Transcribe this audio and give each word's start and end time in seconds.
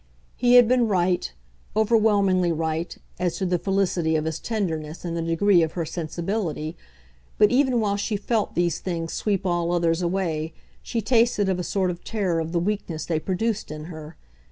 He 0.35 0.55
had 0.55 0.67
been 0.67 0.87
right, 0.87 1.31
overwhelmingly 1.75 2.51
right, 2.51 2.97
as 3.19 3.37
to 3.37 3.45
the 3.45 3.59
felicity 3.59 4.15
of 4.15 4.25
his 4.25 4.39
tenderness 4.39 5.05
and 5.05 5.15
the 5.15 5.21
degree 5.21 5.61
of 5.61 5.73
her 5.73 5.85
sensibility, 5.85 6.75
but 7.37 7.51
even 7.51 7.79
while 7.79 7.97
she 7.97 8.17
felt 8.17 8.55
these 8.55 8.79
things 8.79 9.13
sweep 9.13 9.45
all 9.45 9.71
others 9.71 10.01
away 10.01 10.53
she 10.81 11.01
tasted 11.03 11.49
of 11.49 11.59
a 11.59 11.63
sort 11.63 11.91
of 11.91 12.03
terror 12.03 12.39
of 12.39 12.51
the 12.51 12.59
weakness 12.59 13.05
they 13.05 13.19
produced 13.19 13.69
in 13.69 13.85
her. 13.93 14.17